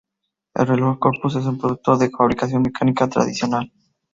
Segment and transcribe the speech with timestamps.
[0.55, 3.71] El Reloj Corpus es un producto de fabricación mecánica tradicional.